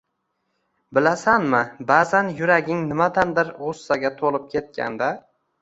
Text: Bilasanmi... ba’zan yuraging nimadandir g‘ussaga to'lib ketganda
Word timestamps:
Bilasanmi... 0.97 1.59
ba’zan 1.93 2.31
yuraging 2.39 2.81
nimadandir 2.89 3.55
g‘ussaga 3.61 4.15
to'lib 4.23 4.49
ketganda 4.57 5.13